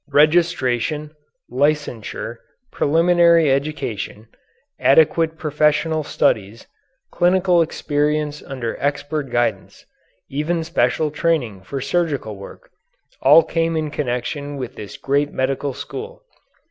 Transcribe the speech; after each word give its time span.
Registration, 0.11 1.11
licensure, 1.51 2.37
preliminary 2.71 3.51
education, 3.51 4.29
adequate 4.79 5.37
professional 5.37 6.03
studies, 6.03 6.65
clinical 7.11 7.61
experience 7.61 8.41
under 8.41 8.75
expert 8.79 9.29
guidance, 9.29 9.85
even 10.27 10.63
special 10.63 11.11
training 11.11 11.61
for 11.61 11.79
surgical 11.79 12.35
work, 12.35 12.71
all 13.21 13.43
came 13.43 13.77
in 13.77 13.91
connection 13.91 14.57
with 14.57 14.75
this 14.75 14.97
great 14.97 15.31
medical 15.31 15.71
school. 15.71 16.23